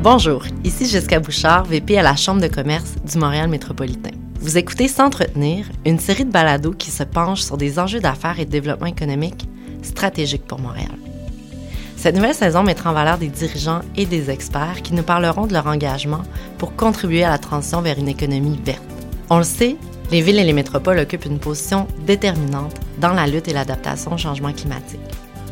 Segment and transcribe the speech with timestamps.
[0.00, 4.12] Bonjour, ici Jessica Bouchard, VP à la Chambre de commerce du Montréal métropolitain.
[4.40, 8.44] Vous écoutez S'entretenir, une série de balados qui se penche sur des enjeux d'affaires et
[8.44, 9.48] de développement économique
[9.82, 10.94] stratégiques pour Montréal.
[11.96, 15.52] Cette nouvelle saison mettra en valeur des dirigeants et des experts qui nous parleront de
[15.52, 16.22] leur engagement
[16.58, 18.80] pour contribuer à la transition vers une économie verte.
[19.30, 19.74] On le sait,
[20.12, 24.16] les villes et les métropoles occupent une position déterminante dans la lutte et l'adaptation au
[24.16, 25.00] changement climatique.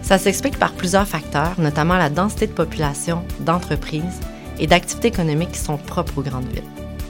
[0.02, 4.20] Ça s'explique par plusieurs facteurs, notamment la densité de population, d'entreprises
[4.58, 6.62] et d'activités économiques qui sont propres aux grandes villes.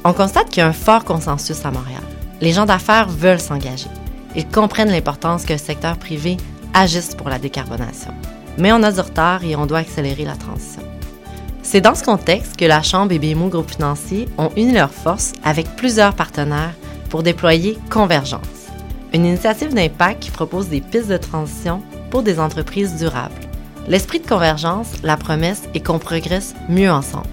[0.05, 2.03] On constate qu'il y a un fort consensus à Montréal.
[2.41, 3.89] Les gens d'affaires veulent s'engager.
[4.37, 6.37] Ils comprennent l'importance que le secteur privé
[6.75, 8.13] agisse pour la décarbonation.
[8.59, 10.83] Mais on a du retard et on doit accélérer la transition.
[11.63, 15.33] C'est dans ce contexte que la Chambre et BMO Groupe Financier ont uni leurs forces
[15.43, 16.75] avec plusieurs partenaires
[17.11, 18.69] pour déployer Convergence,
[19.13, 23.35] une initiative d'impact qui propose des pistes de transition pour des entreprises durables.
[23.89, 27.29] L'esprit de convergence, la promesse est qu'on progresse mieux ensemble.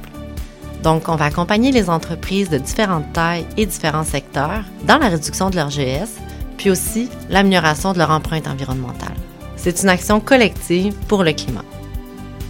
[0.83, 5.49] Donc, on va accompagner les entreprises de différentes tailles et différents secteurs dans la réduction
[5.49, 6.19] de leur GS,
[6.57, 9.15] puis aussi l'amélioration de leur empreinte environnementale.
[9.55, 11.63] C'est une action collective pour le climat.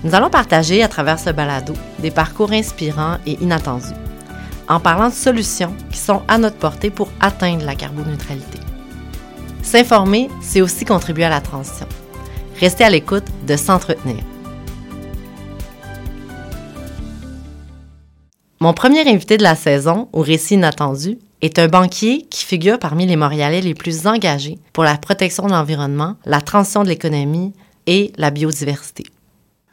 [0.03, 3.93] Nous allons partager à travers ce balado des parcours inspirants et inattendus,
[4.67, 8.59] en parlant de solutions qui sont à notre portée pour atteindre la carboneutralité.
[9.61, 11.87] S'informer, c'est aussi contribuer à la transition.
[12.59, 14.23] Restez à l'écoute de S'entretenir.
[18.63, 23.05] Mon premier invité de la saison, au récit inattendu, est un banquier qui figure parmi
[23.05, 27.51] les Montréalais les plus engagés pour la protection de l'environnement, la transition de l'économie
[27.87, 29.03] et la biodiversité.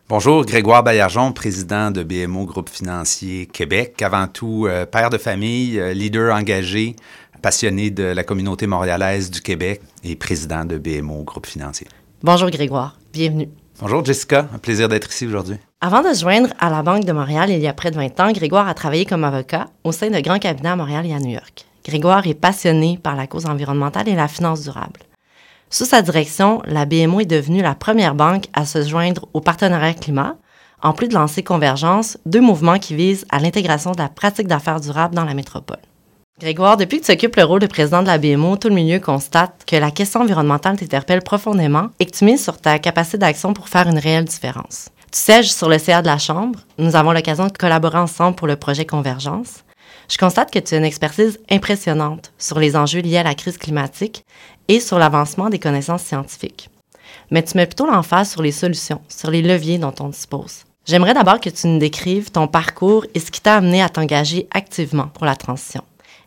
[0.08, 4.02] Bonjour, Grégoire Baillargeon, président de BMO Groupe Financier Québec.
[4.02, 6.96] Avant tout, euh, père de famille, euh, leader engagé,
[7.42, 11.86] passionné de la communauté montréalaise du Québec et président de BMO Groupe Financier.
[12.24, 13.50] Bonjour Grégoire, bienvenue.
[13.80, 15.56] Bonjour Jessica, un plaisir d'être ici aujourd'hui.
[15.80, 18.20] Avant de se joindre à la Banque de Montréal il y a près de 20
[18.20, 21.18] ans, Grégoire a travaillé comme avocat au sein de grands cabinets à Montréal et à
[21.18, 21.64] New York.
[21.86, 25.00] Grégoire est passionné par la cause environnementale et la finance durable.
[25.70, 29.94] Sous sa direction, la BMO est devenue la première banque à se joindre au partenariat
[29.94, 30.36] climat,
[30.82, 34.80] en plus de lancer Convergence, deux mouvements qui visent à l'intégration de la pratique d'affaires
[34.80, 35.78] durables dans la métropole.
[36.40, 38.98] Grégoire, depuis que tu occupes le rôle de président de la BMO, tout le milieu
[38.98, 43.52] constate que la question environnementale t'interpelle profondément et que tu mises sur ta capacité d'action
[43.52, 44.88] pour faire une réelle différence.
[45.12, 46.60] Tu sièges sur le CA de la Chambre.
[46.78, 49.64] Nous avons l'occasion de collaborer ensemble pour le projet Convergence.
[50.08, 53.58] Je constate que tu as une expertise impressionnante sur les enjeux liés à la crise
[53.58, 54.24] climatique
[54.68, 56.70] et sur l'avancement des connaissances scientifiques.
[57.30, 60.64] Mais tu mets plutôt l'emphase sur les solutions, sur les leviers dont on dispose.
[60.86, 64.48] J'aimerais d'abord que tu nous décrives ton parcours et ce qui t'a amené à t'engager
[64.52, 65.82] activement pour la transition.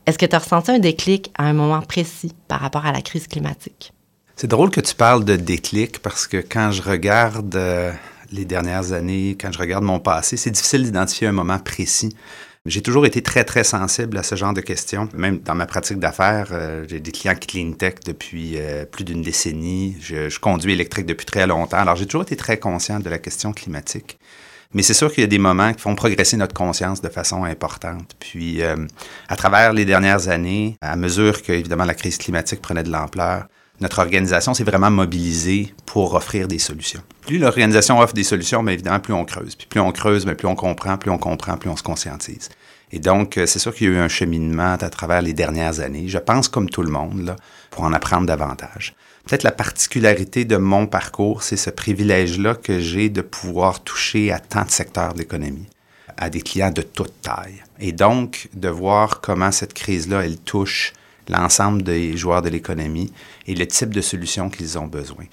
[0.06, 3.02] Est-ce que tu as ressenti un déclic à un moment précis par rapport à la
[3.02, 3.94] crise climatique?
[4.36, 7.91] C'est drôle que tu parles de déclic parce que quand je regarde euh,
[8.31, 12.16] les dernières années, quand je regarde mon passé, c'est difficile d'identifier un moment précis.
[12.66, 15.08] J'ai toujours été très, très sensible à ce genre de questions.
[15.14, 19.06] Même dans ma pratique d'affaires, euh, j'ai des clients qui clean tech depuis euh, plus
[19.06, 19.96] d'une décennie.
[20.02, 21.78] Je, je, conduis électrique depuis très longtemps.
[21.78, 24.18] Alors, j'ai toujours été très conscient de la question climatique.
[24.73, 27.44] Mais c'est sûr qu'il y a des moments qui font progresser notre conscience de façon
[27.44, 28.16] importante.
[28.19, 28.75] Puis, euh,
[29.29, 33.45] à travers les dernières années, à mesure que, évidemment, la crise climatique prenait de l'ampleur,
[33.81, 37.01] notre organisation s'est vraiment mobilisée pour offrir des solutions.
[37.22, 39.56] Plus l'organisation offre des solutions, mais évidemment, plus on creuse.
[39.56, 42.50] Puis plus on creuse, mais plus on comprend, plus on comprend, plus on se conscientise.
[42.91, 45.79] Et donc, euh, c'est sûr qu'il y a eu un cheminement à travers les dernières
[45.79, 46.07] années.
[46.07, 47.35] Je pense comme tout le monde, là,
[47.72, 48.94] pour en apprendre davantage.
[49.25, 54.39] Peut-être la particularité de mon parcours, c'est ce privilège-là que j'ai de pouvoir toucher à
[54.39, 55.69] tant de secteurs de l'économie,
[56.17, 57.63] à des clients de toute taille.
[57.79, 60.91] Et donc, de voir comment cette crise-là, elle touche
[61.29, 63.13] l'ensemble des joueurs de l'économie
[63.47, 65.23] et le type de solutions qu'ils ont besoin.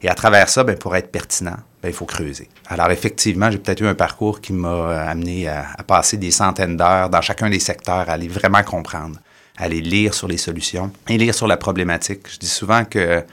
[0.00, 2.48] Et à travers ça, bien, pour être pertinent, bien, il faut creuser.
[2.68, 6.76] Alors effectivement, j'ai peut-être eu un parcours qui m'a amené à, à, passer des centaines
[6.76, 9.18] d'heures dans chacun des secteurs, à aller vraiment comprendre,
[9.60, 12.22] aller lire sur les solutions et lire sur la problématique.
[12.32, 13.24] Je dis souvent que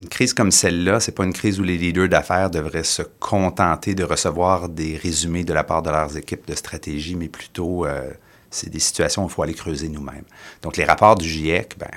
[0.00, 3.96] une crise comme celle-là, c'est pas une crise où les leaders d'affaires devraient se contenter
[3.96, 8.08] de recevoir des résumés de la part de leurs équipes de stratégie, mais plutôt euh,
[8.48, 10.24] c'est des situations où il faut aller creuser nous-mêmes.
[10.62, 11.90] Donc, les rapports du GIEC, ben,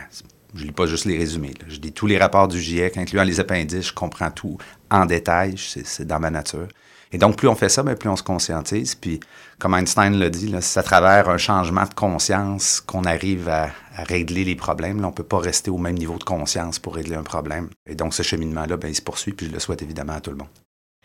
[0.55, 1.53] je lis pas juste les résumés.
[1.67, 3.89] Je lis tous les rapports du GIEC, incluant les appendices.
[3.89, 4.57] Je comprends tout
[4.89, 5.55] en détail.
[5.57, 6.67] C'est dans ma nature.
[7.13, 8.95] Et donc, plus on fait ça, bien, plus on se conscientise.
[8.95, 9.19] Puis,
[9.59, 14.45] comme Einstein l'a dit, c'est à travers un changement de conscience qu'on arrive à, régler
[14.45, 15.01] les problèmes.
[15.01, 17.69] Là, on peut pas rester au même niveau de conscience pour régler un problème.
[17.85, 19.33] Et donc, ce cheminement-là, ben, il se poursuit.
[19.33, 20.47] Puis, je le souhaite évidemment à tout le monde.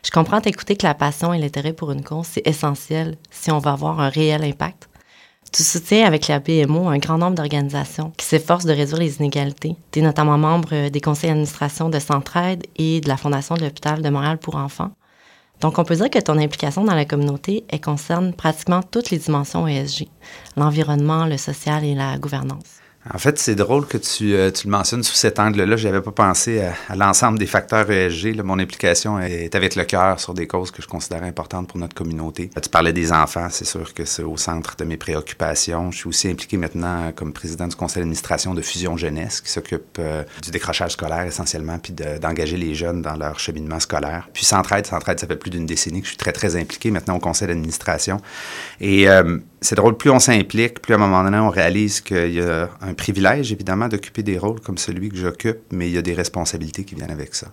[0.04, 3.58] Je comprends t'écouter que la passion et l'intérêt pour une cause, c'est essentiel si on
[3.58, 4.88] va avoir un réel impact.
[5.52, 9.74] Tu soutiens avec la BMO un grand nombre d'organisations qui s'efforcent de réduire les inégalités.
[9.90, 14.02] Tu es notamment membre des conseils d'administration de Centraide et de la Fondation de l'hôpital
[14.02, 14.92] de Montréal pour enfants.
[15.60, 19.18] Donc, on peut dire que ton implication dans la communauté, elle concerne pratiquement toutes les
[19.18, 20.08] dimensions ESG,
[20.56, 22.80] l'environnement, le social et la gouvernance.
[23.12, 25.76] En fait, c'est drôle que tu, euh, tu, le mentionnes sous cet angle-là.
[25.76, 28.42] Je n'avais pas pensé à, l'ensemble des facteurs ESG.
[28.42, 31.94] Mon implication est avec le cœur sur des causes que je considère importantes pour notre
[31.94, 32.50] communauté.
[32.60, 35.92] Tu parlais des enfants, c'est sûr que c'est au centre de mes préoccupations.
[35.92, 39.98] Je suis aussi impliqué maintenant comme président du conseil d'administration de Fusion Jeunesse, qui s'occupe
[39.98, 44.28] euh, du décrochage scolaire essentiellement, puis d'engager les jeunes dans leur cheminement scolaire.
[44.32, 47.16] Puis Centraide, Centraide, ça fait plus d'une décennie que je suis très, très impliqué maintenant
[47.16, 48.20] au conseil d'administration.
[48.80, 52.34] Et euh, c'est drôle, plus on s'implique, plus à un moment donné, on réalise qu'il
[52.34, 55.98] y a un privilège, évidemment, d'occuper des rôles comme celui que j'occupe, mais il y
[55.98, 57.48] a des responsabilités qui viennent avec ça.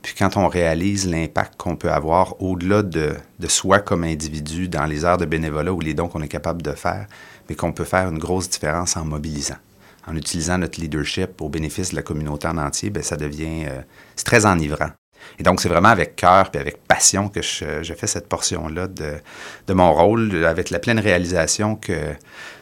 [0.00, 4.86] Puis quand on réalise l'impact qu'on peut avoir au-delà de, de, soi comme individu dans
[4.86, 7.06] les heures de bénévolat ou les dons qu'on est capable de faire,
[7.48, 9.58] mais qu'on peut faire une grosse différence en mobilisant,
[10.06, 13.82] en utilisant notre leadership au bénéfice de la communauté en entier, bien, ça devient, euh,
[14.16, 14.88] c'est très enivrant.
[15.38, 19.14] Et donc, c'est vraiment avec cœur et avec passion que je, fais cette portion-là de,
[19.66, 22.14] de, mon rôle, avec la pleine réalisation que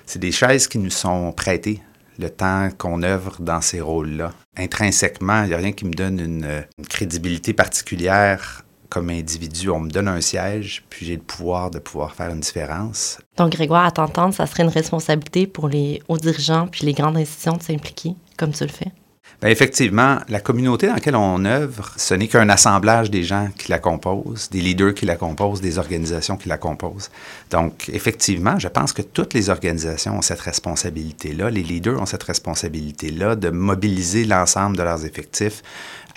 [0.06, 1.80] c'est des chaises qui nous sont prêtées
[2.18, 4.32] le temps qu'on œuvre dans ces rôles-là.
[4.56, 9.70] Intrinsèquement, il n'y a rien qui me donne une, une, crédibilité particulière comme individu.
[9.70, 13.18] On me donne un siège, puis j'ai le pouvoir de pouvoir faire une différence.
[13.36, 17.16] Donc, Grégoire, à t'entendre, ça serait une responsabilité pour les hauts dirigeants puis les grandes
[17.16, 18.92] institutions de s'impliquer, comme tu le fais?
[19.40, 23.70] Bien, effectivement, la communauté dans laquelle on œuvre, ce n'est qu'un assemblage des gens qui
[23.70, 27.08] la composent, des leaders qui la composent, des organisations qui la composent.
[27.52, 32.24] Donc, effectivement, je pense que toutes les organisations ont cette responsabilité-là, les leaders ont cette
[32.24, 35.62] responsabilité-là de mobiliser l'ensemble de leurs effectifs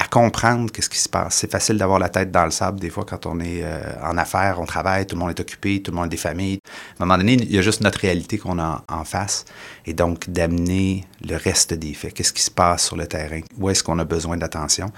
[0.02, 1.36] à comprendre qu'est-ce qui se passe.
[1.36, 4.18] C'est facile d'avoir la tête dans le sable des fois quand on est euh, en
[4.18, 6.58] affaires, on travaille, tout le monde est occupé, tout le monde a des familles.
[6.98, 9.46] À un moment donné, il y a juste notre réalité qu'on a en face
[9.86, 12.16] et donc d'amener le reste des faits.
[12.16, 13.42] Qu'est-ce qui se passe sur le terrain?
[13.60, 14.92] Où est-ce qu'on a besoin d'attention?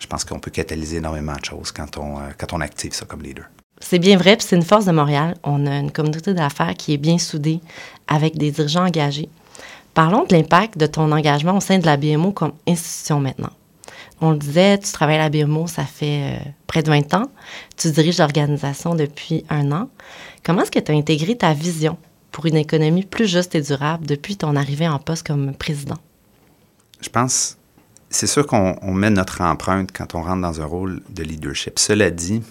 [0.00, 3.06] Je pense qu'on peut catalyser énormément de choses quand on, euh, quand on active ça
[3.06, 3.44] comme leader.
[3.78, 5.36] C'est bien vrai, puis c'est une force de Montréal.
[5.44, 7.60] On a une communauté d'affaires qui est bien soudée
[8.08, 9.28] avec des dirigeants engagés.
[9.94, 13.50] Parlons de l'impact de ton engagement au sein de la BMO comme institution maintenant.
[14.20, 17.30] On disait, tu travailles à la BMO, ça fait euh, près de 20 ans.
[17.76, 19.88] Tu diriges l'organisation depuis un an.
[20.44, 21.98] Comment est-ce que tu as intégré ta vision
[22.32, 25.98] pour une économie plus juste et durable depuis ton arrivée en poste comme président?
[27.00, 27.58] Je pense,
[28.10, 31.78] c'est sûr qu'on met notre empreinte quand on rentre dans un rôle de leadership.
[31.78, 32.42] Cela dit,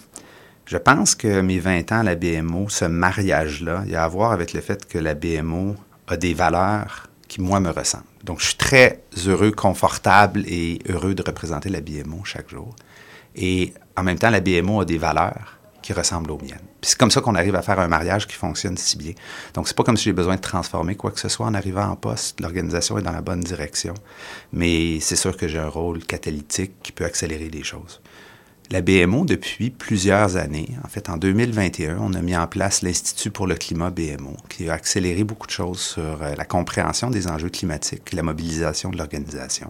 [0.64, 4.08] je pense que mes 20 ans à la BMO, ce mariage-là, il y a à
[4.08, 5.74] voir avec le fait que la BMO
[6.06, 8.04] a des valeurs qui, moi, me ressemblent.
[8.24, 12.74] Donc, je suis très heureux, confortable et heureux de représenter la BMO chaque jour.
[13.36, 16.58] Et en même temps, la BMO a des valeurs qui ressemblent aux miennes.
[16.80, 19.12] Puis c'est comme ça qu'on arrive à faire un mariage qui fonctionne si bien.
[19.54, 21.88] Donc, c'est pas comme si j'ai besoin de transformer quoi que ce soit en arrivant
[21.88, 22.40] en poste.
[22.40, 23.94] L'organisation est dans la bonne direction.
[24.52, 28.00] Mais c'est sûr que j'ai un rôle catalytique qui peut accélérer les choses.
[28.70, 33.30] La BMO, depuis plusieurs années, en fait en 2021, on a mis en place l'Institut
[33.30, 37.28] pour le climat BMO, qui a accéléré beaucoup de choses sur euh, la compréhension des
[37.28, 39.68] enjeux climatiques, la mobilisation de l'organisation.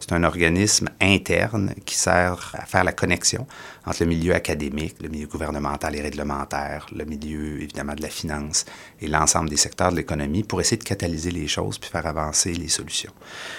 [0.00, 3.46] C'est un organisme interne qui sert à faire la connexion
[3.84, 8.64] entre le milieu académique, le milieu gouvernemental et réglementaire, le milieu évidemment de la finance
[9.02, 12.54] et l'ensemble des secteurs de l'économie pour essayer de catalyser les choses puis faire avancer
[12.54, 13.12] les solutions.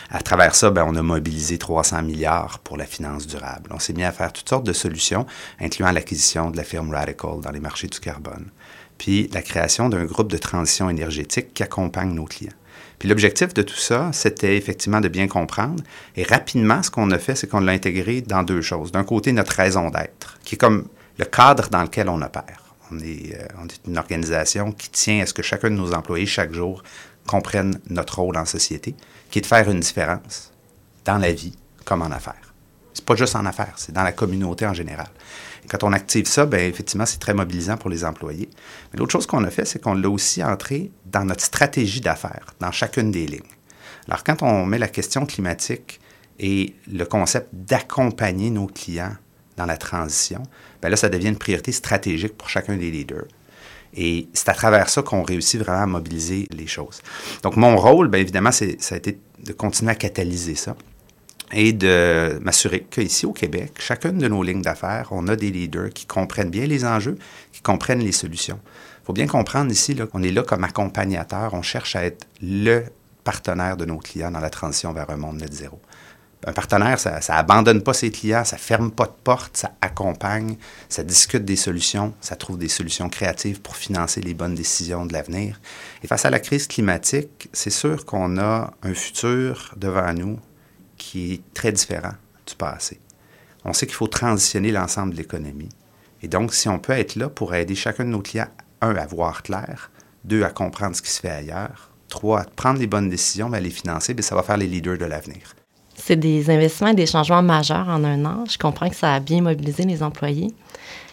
[0.09, 3.69] À travers ça, ben, on a mobilisé 300 milliards pour la finance durable.
[3.71, 5.25] On s'est mis à faire toutes sortes de solutions,
[5.59, 8.49] incluant l'acquisition de la firme Radical dans les marchés du carbone,
[8.97, 12.53] puis la création d'un groupe de transition énergétique qui accompagne nos clients.
[12.99, 15.81] Puis l'objectif de tout ça, c'était effectivement de bien comprendre.
[16.15, 18.91] Et rapidement, ce qu'on a fait, c'est qu'on l'a intégré dans deux choses.
[18.91, 20.87] D'un côté, notre raison d'être, qui est comme
[21.17, 22.75] le cadre dans lequel on opère.
[22.91, 25.95] On est, euh, on est une organisation qui tient à ce que chacun de nos
[25.95, 26.83] employés, chaque jour,
[27.25, 28.93] comprenne notre rôle en société,
[29.31, 30.51] qui est de faire une différence
[31.03, 32.50] dans la vie comme en affaires.
[32.93, 35.07] C'est pas juste en affaires, c'est dans la communauté en général.
[35.69, 38.49] quand on active ça, bien, effectivement, c'est très mobilisant pour les employés.
[38.91, 42.53] Mais l'autre chose qu'on a fait, c'est qu'on l'a aussi entré dans notre stratégie d'affaires,
[42.59, 43.41] dans chacune des lignes.
[44.07, 46.01] Alors, quand on met la question climatique
[46.39, 49.15] et le concept d'accompagner nos clients
[49.55, 50.43] dans la transition,
[50.81, 53.25] bien là, ça devient une priorité stratégique pour chacun des leaders.
[53.93, 57.01] Et c'est à travers ça qu'on réussit vraiment à mobiliser les choses.
[57.43, 60.75] Donc, mon rôle, bien évidemment, ça a été de continuer à catalyser ça
[61.53, 65.89] et de m'assurer qu'ici au Québec, chacune de nos lignes d'affaires, on a des leaders
[65.89, 67.17] qui comprennent bien les enjeux,
[67.51, 68.59] qui comprennent les solutions.
[69.01, 72.83] Il faut bien comprendre ici qu'on est là comme accompagnateur, on cherche à être le
[73.23, 75.79] partenaire de nos clients dans la transition vers un monde net zéro.
[76.47, 80.55] Un partenaire, ça n'abandonne pas ses clients, ça ferme pas de porte, ça accompagne,
[80.89, 85.13] ça discute des solutions, ça trouve des solutions créatives pour financer les bonnes décisions de
[85.13, 85.61] l'avenir.
[86.03, 90.39] Et face à la crise climatique, c'est sûr qu'on a un futur devant nous
[91.01, 92.13] qui est très différent
[92.47, 92.99] du passé.
[93.65, 95.69] On sait qu'il faut transitionner l'ensemble de l'économie.
[96.21, 98.47] Et donc, si on peut être là pour aider chacun de nos clients,
[98.81, 99.91] un, à voir clair,
[100.23, 103.57] deux, à comprendre ce qui se fait ailleurs, trois, à prendre les bonnes décisions, mais
[103.57, 105.55] à les financer, bien, ça va faire les leaders de l'avenir.
[105.95, 108.45] C'est des investissements et des changements majeurs en un an.
[108.47, 110.53] Je comprends que ça a bien mobilisé les employés.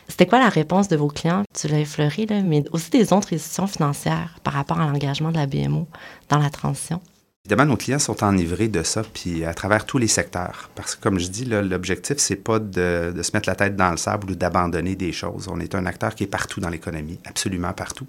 [0.07, 1.45] C'était quoi la réponse de vos clients?
[1.59, 5.37] Tu l'as effleuré, là, mais aussi des autres institutions financières par rapport à l'engagement de
[5.37, 5.87] la BMO
[6.29, 7.01] dans la transition?
[7.45, 10.69] Évidemment, nos clients sont enivrés de ça, puis à travers tous les secteurs.
[10.75, 13.91] Parce que, comme je dis, l'objectif, c'est pas de, de, se mettre la tête dans
[13.91, 15.49] le sable ou d'abandonner des choses.
[15.51, 18.07] On est un acteur qui est partout dans l'économie, absolument partout.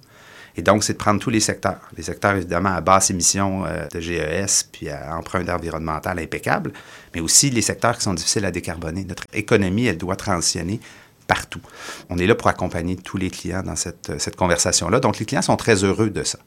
[0.57, 1.79] Et donc, c'est de prendre tous les secteurs.
[1.95, 6.73] Les secteurs, évidemment, à basse émission euh, de GES, puis à empreinte environnementale impeccable,
[7.15, 9.05] mais aussi les secteurs qui sont difficiles à décarboner.
[9.05, 10.81] Notre économie, elle doit transitionner
[11.27, 11.61] partout.
[12.09, 14.99] On est là pour accompagner tous les clients dans cette, cette conversation-là.
[14.99, 16.39] Donc, les clients sont très heureux de ça.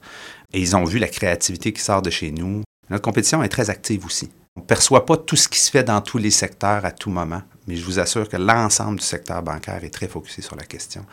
[0.53, 2.63] Et ils ont vu la créativité qui sort de chez nous.
[2.93, 4.31] Notre compétition est très active aussi.
[4.55, 7.09] On ne perçoit pas tout ce qui se fait dans tous les secteurs à tout
[7.09, 10.65] moment, mais je vous assure que l'ensemble du secteur bancaire est très focusé sur la
[10.65, 11.07] question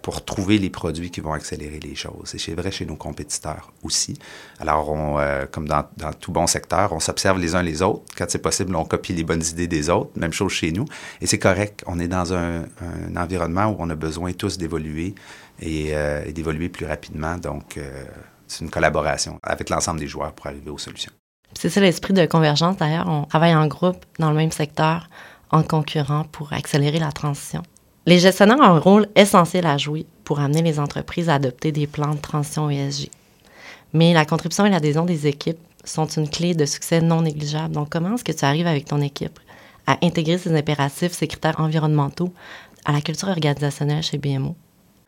[0.00, 2.34] pour trouver les produits qui vont accélérer les choses.
[2.34, 4.18] Et c'est vrai chez nos compétiteurs aussi.
[4.58, 5.84] Alors, euh, comme dans,
[6.18, 8.04] tout bon secteur, on s'observe les uns les autres.
[8.16, 10.12] Quand c'est possible, on copie les bonnes idées des autres.
[10.16, 10.86] Même chose chez nous.
[11.20, 11.84] Et c'est correct.
[11.86, 12.64] On est dans un,
[13.14, 15.14] environnement où on a besoin tous d'évoluer
[15.60, 17.36] et, euh, d'évoluer plus rapidement.
[17.36, 18.04] Donc, euh,
[18.46, 21.12] c'est une collaboration avec l'ensemble des joueurs pour arriver aux solutions.
[21.54, 22.76] C'est ça l'esprit de convergence.
[22.76, 25.08] D'ailleurs, on travaille en groupe dans le même secteur,
[25.50, 27.62] en concurrent pour accélérer la transition.
[28.06, 31.86] Les gestionnaires ont un rôle essentiel à jouer pour amener les entreprises à adopter des
[31.86, 33.10] plans de transition ESG.
[33.92, 37.74] Mais la contribution et l'adhésion des équipes sont une clé de succès non négligeable.
[37.74, 39.38] Donc, comment est-ce que tu arrives avec ton équipe
[39.86, 42.32] à intégrer ces impératifs, ces critères environnementaux
[42.84, 44.54] à la culture organisationnelle chez BMO?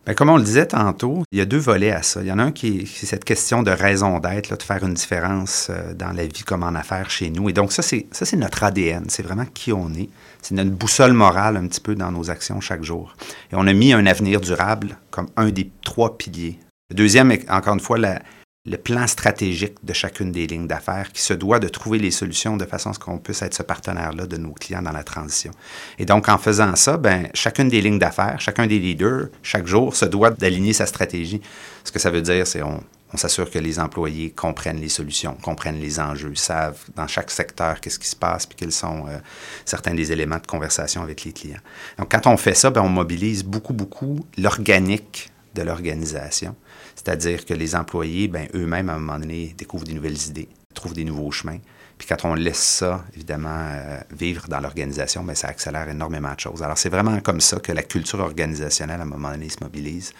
[0.06, 2.22] Bien, comme on le disait tantôt, il y a deux volets à ça.
[2.22, 4.94] Il y en a un qui est, cette question de raison d'être, de faire une
[4.94, 7.50] différence euh, dans la vie comme en affaires chez nous.
[7.50, 9.04] Et donc, ça, c'est, ça, c'est notre ADN.
[9.08, 10.08] C'est vraiment qui on est.
[10.40, 13.14] C'est notre boussole morale un petit peu dans nos actions chaque jour.
[13.52, 16.58] Et on a mis un avenir durable comme un des trois piliers.
[16.88, 18.20] Le deuxième encore une fois, la,
[18.66, 22.58] le plan stratégique de chacune des lignes d'affaires qui se doit de trouver les solutions
[22.58, 25.52] de façon à ce qu'on puisse être ce partenaire-là de nos clients dans la transition.
[25.98, 29.96] Et donc, en faisant ça, ben, chacune des lignes d'affaires, chacun des leaders, chaque jour,
[29.96, 31.40] se doit d'aligner sa stratégie.
[31.84, 35.38] Ce que ça veut dire, c'est on, on s'assure que les employés comprennent les solutions,
[35.40, 39.16] comprennent les enjeux, savent dans chaque secteur qu'est-ce qui se passe, puis quels sont euh,
[39.64, 41.60] certains des éléments de conversation avec les clients.
[41.98, 46.54] Donc, quand on fait ça, ben, on mobilise beaucoup, beaucoup l'organique de l'organisation.
[47.02, 50.92] C'est-à-dire que les employés, ben, eux-mêmes, à un moment donné, découvrent des nouvelles idées, trouvent
[50.92, 51.56] des nouveaux chemins.
[51.96, 56.40] Puis quand on laisse ça, évidemment, euh, vivre dans l'organisation, ben, ça accélère énormément de
[56.40, 56.62] choses.
[56.62, 60.12] Alors, c'est vraiment comme ça que la culture organisationnelle, à un moment donné, se mobilise,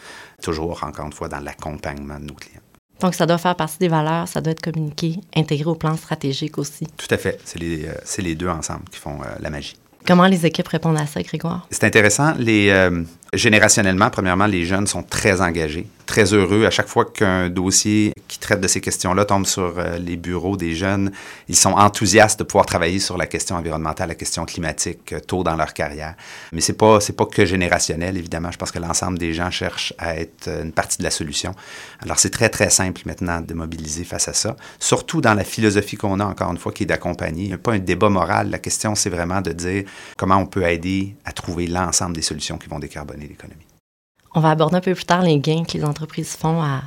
[0.43, 2.63] toujours, encore une fois, dans l'accompagnement de nos clients.
[3.01, 6.57] Donc, ça doit faire partie des valeurs, ça doit être communiqué, intégré au plan stratégique
[6.57, 6.87] aussi.
[6.97, 7.39] Tout à fait.
[7.45, 9.77] C'est les, euh, les, deux ensemble qui font euh, la magie.
[10.07, 11.67] Comment les équipes répondent à ça, Grégoire?
[11.71, 12.33] C'est intéressant.
[12.39, 13.03] Les, euh,
[13.35, 16.67] générationnellement, premièrement, les jeunes sont très engagés, très heureux.
[16.67, 20.57] À chaque fois qu'un dossier qui traite de ces questions-là tombe sur euh, les bureaux
[20.57, 21.13] des jeunes,
[21.49, 25.45] ils sont enthousiastes de pouvoir travailler sur la question environnementale, la question climatique euh, tôt
[25.45, 26.17] dans leur carrière.
[26.51, 28.51] Mais c'est pas c'est pas que générationnel, évidemment.
[28.51, 31.55] Je pense que l'ensemble des gens cherchent à être euh, une partie de la solution.
[32.03, 35.97] Alors c'est très très simple maintenant de mobiliser face à ça, surtout dans la philosophie
[35.97, 37.57] qu'on a encore une fois qui est d'accompagner.
[37.57, 38.51] Pas un débat moral.
[38.51, 39.85] La question c'est vraiment de dire
[40.17, 43.70] comment on peut aider à trouver l'ensemble des solutions qui vont décarboner l'économie.
[44.35, 46.83] On va aborder un peu plus tard les gains que les entreprises font à,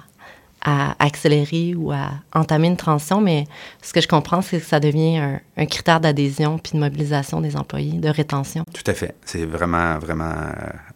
[0.64, 3.46] à accélérer ou à entamer une transition, mais
[3.82, 7.42] ce que je comprends, c'est que ça devient un, un critère d'adhésion puis de mobilisation
[7.42, 8.64] des employés, de rétention.
[8.74, 9.16] Tout à fait.
[9.26, 10.32] C'est vraiment, vraiment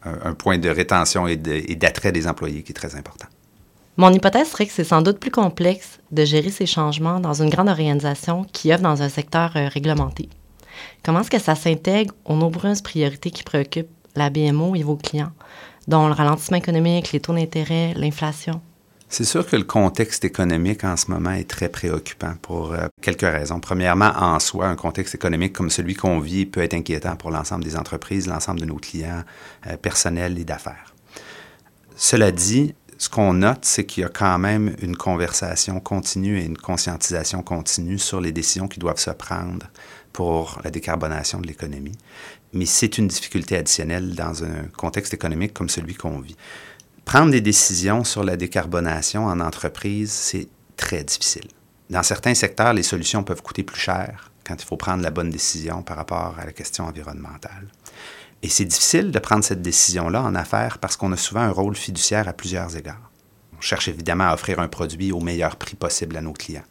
[0.06, 3.27] un, un, point de rétention et d'attrait des employés qui est très important.
[3.98, 7.50] Mon hypothèse serait que c'est sans doute plus complexe de gérer ces changements dans une
[7.50, 10.30] grande organisation qui œuvre dans un secteur euh, réglementé.
[11.04, 15.32] Comment est-ce que ça s'intègre aux nombreuses priorités qui préoccupent la BMO et vos clients,
[15.88, 18.62] dont le ralentissement économique, les taux d'intérêt, l'inflation?
[19.10, 23.22] C'est sûr que le contexte économique en ce moment est très préoccupant pour euh, quelques
[23.22, 23.62] raisons.
[23.62, 27.63] Premièrement, en soi, un contexte économique comme celui qu'on vit peut être inquiétant pour l'ensemble
[27.63, 29.24] des entreprises, l'ensemble de nos clients
[29.67, 30.94] euh, personnels et d'affaires.
[31.96, 36.46] Cela dit, ce qu'on note, c'est qu'il y a quand même une conversation continue et
[36.46, 39.67] une conscientisation continue sur les décisions qui doivent se prendre
[40.12, 41.98] pour la décarbonation de l'économie.
[42.54, 46.38] Mais c'est une difficulté additionnelle dans un contexte économique comme celui qu'on vit.
[47.06, 51.48] Prendre des décisions sur la décarbonation en entreprise, c'est très difficile.
[51.89, 55.30] Dans certains secteurs, les solutions peuvent coûter plus cher quand il faut prendre la bonne
[55.30, 57.68] décision par rapport à la question environnementale.
[58.44, 61.75] Et c'est difficile de prendre cette décision-là en affaires parce qu'on a souvent un rôle
[61.75, 63.12] fiduciaire à plusieurs égards.
[63.58, 66.63] On cherche évidemment à offrir un produit au meilleur prix possible à nos clients.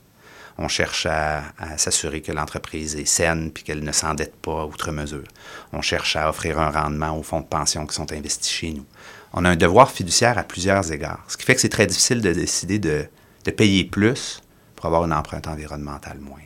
[0.58, 1.42] On cherche à,
[1.76, 5.26] s'assurer que l'entreprise est saine puis qu'elle ne s'endette pas outre mesure.
[5.72, 8.86] On cherche à offrir un rendement aux fonds de pension qui sont investis chez nous.
[9.34, 11.22] on a un devoir fiduciaire à plusieurs égards.
[11.28, 13.06] Ce qui fait que c'est très difficile de décider de,
[13.44, 14.40] de payer plus
[14.75, 16.42] pour avoir une empreinte environnementale moindre.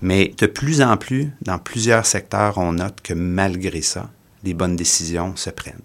[0.00, 4.10] Mais de plus en plus, dans plusieurs secteurs, on note que malgré ça,
[4.42, 5.80] les bonnes décisions se prennent.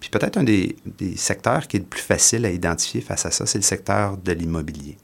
[0.00, 3.30] Puis peut-être un des, des, secteurs qui est le plus facile à identifier face à
[3.30, 4.96] ça, c'est le secteur de l'immobilier.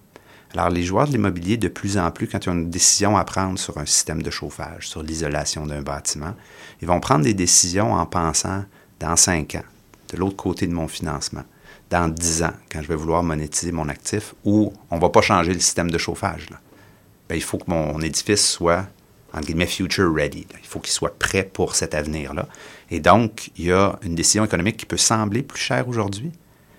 [0.56, 3.24] Alors les joueurs de l'immobilier, de plus en plus, quand ils ont une décision à
[3.24, 6.34] prendre sur un système de chauffage, sur l'isolation d'un bâtiment,
[6.80, 8.64] ils vont prendre des décisions en pensant
[8.98, 9.64] dans cinq ans,
[10.12, 11.44] de l'autre côté de mon financement,
[11.90, 15.20] dans dix ans, quand je vais vouloir monétiser mon actif, ou on ne va pas
[15.20, 16.48] changer le système de chauffage.
[16.48, 16.58] Là.
[17.28, 18.86] Bien, il faut que mon édifice soit,
[19.34, 20.46] entre guillemets, future ready.
[20.58, 22.48] Il faut qu'il soit prêt pour cet avenir-là.
[22.90, 26.32] Et donc, il y a une décision économique qui peut sembler plus chère aujourd'hui,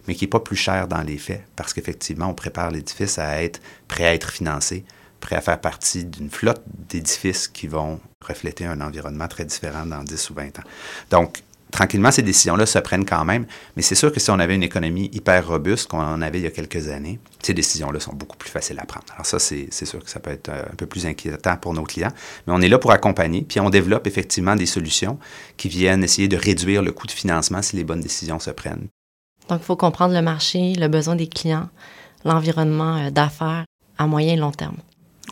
[0.07, 3.41] mais qui n'est pas plus chère dans les faits, parce qu'effectivement, on prépare l'édifice à
[3.43, 4.85] être prêt à être financé,
[5.19, 10.03] prêt à faire partie d'une flotte d'édifices qui vont refléter un environnement très différent dans
[10.03, 10.63] 10 ou 20 ans.
[11.11, 13.45] Donc, tranquillement, ces décisions-là se prennent quand même,
[13.75, 16.43] mais c'est sûr que si on avait une économie hyper robuste, qu'on en avait il
[16.43, 19.05] y a quelques années, ces décisions-là sont beaucoup plus faciles à prendre.
[19.13, 21.83] Alors ça, c'est sûr que ça peut être euh, un peu plus inquiétant pour nos
[21.83, 22.11] clients,
[22.45, 25.19] mais on est là pour accompagner, puis on développe effectivement des solutions
[25.57, 28.87] qui viennent essayer de réduire le coût de financement si les bonnes décisions se prennent.
[29.49, 31.69] Donc, il faut comprendre le marché, le besoin des clients,
[32.25, 33.65] l'environnement euh, d'affaires
[33.97, 34.77] à moyen et long terme.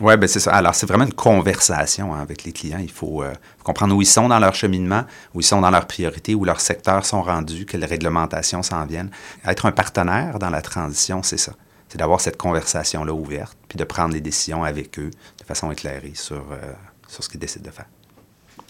[0.00, 0.52] Oui, ben c'est ça.
[0.52, 2.80] Alors, c'est vraiment une conversation hein, avec les clients.
[2.80, 3.32] Il faut euh,
[3.64, 5.04] comprendre où ils sont dans leur cheminement,
[5.34, 9.10] où ils sont dans leurs priorités, où leurs secteurs sont rendus, quelles réglementations s'en viennent.
[9.46, 11.52] Être un partenaire dans la transition, c'est ça.
[11.88, 16.12] C'est d'avoir cette conversation-là ouverte, puis de prendre des décisions avec eux de façon éclairée
[16.14, 16.72] sur, euh,
[17.08, 17.86] sur ce qu'ils décident de faire.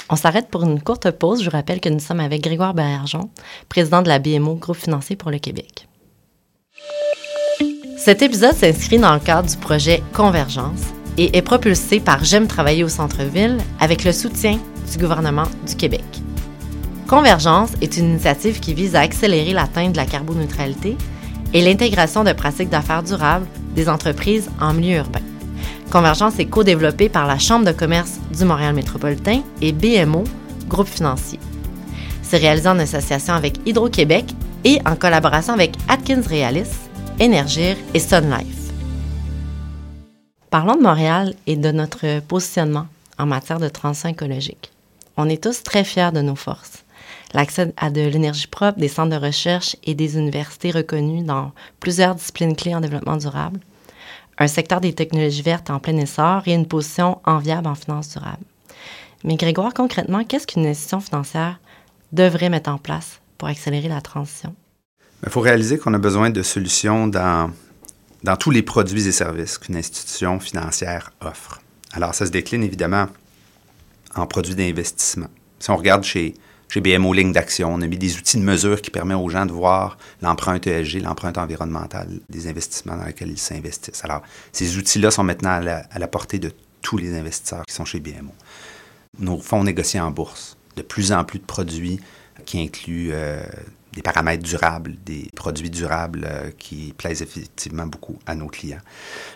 [0.09, 1.43] On s'arrête pour une courte pause.
[1.43, 3.31] Je vous rappelle que nous sommes avec Grégoire Bergeon,
[3.69, 5.89] président de la BMO, Groupe financier pour le Québec.
[7.99, 10.81] Cet épisode s'inscrit dans le cadre du projet Convergence
[11.19, 14.61] et est propulsé par J'aime travailler au centre-ville avec le soutien
[14.93, 16.05] du gouvernement du Québec.
[17.09, 20.97] Convergence est une initiative qui vise à accélérer l'atteinte de la carboneutralité
[21.53, 25.21] et l'intégration de pratiques d'affaires durables des entreprises en milieu urbain.
[25.91, 30.25] Convergence est co-développée par la Chambre de commerce du Montréal métropolitain et BMO,
[30.69, 31.39] groupe financier.
[32.23, 34.25] C'est réalisé en association avec Hydro-Québec
[34.65, 36.69] et en collaboration avec Atkins Realis,
[37.21, 38.73] Énergir et Sun Life.
[40.51, 44.73] Parlons de Montréal et de notre positionnement en matière de transition écologique.
[45.17, 46.85] On est tous très fiers de nos forces.
[47.33, 52.17] L'accès à de l'énergie propre, des centres de recherche et des universités reconnues dans plusieurs
[52.17, 53.61] disciplines clés en développement durable,
[54.39, 58.45] un secteur des technologies vertes en plein essor et une position enviable en finances durables.
[59.25, 61.59] Mais Grégoire, concrètement, qu'est-ce qu'une institution financière
[62.13, 64.55] devrait mettre en place pour accélérer la transition?
[65.25, 67.51] Il faut réaliser qu'on a besoin de solutions dans
[68.27, 71.61] dans tous les produits et services qu'une institution financière offre.
[71.93, 73.07] Alors, ça se décline évidemment
[74.15, 75.29] en produits d'investissement.
[75.61, 76.35] Si on regarde chez,
[76.69, 79.47] chez BMO Ligne d'Action, on a mis des outils de mesure qui permettent aux gens
[79.47, 84.05] de voir l'empreinte ESG, l'empreinte environnementale des investissements dans lesquels ils s'investissent.
[84.05, 86.53] Alors, ces outils-là sont maintenant à la, portée de
[86.83, 88.33] tous les investisseurs qui sont chez BMO.
[89.19, 90.57] Nos fonds négocient en bourse.
[90.77, 92.01] De plus en plus de produits
[92.45, 93.43] qui incluent euh,
[93.97, 98.81] des paramètres durables, des produits durables euh, qui plaisent effectivement beaucoup à nos clients.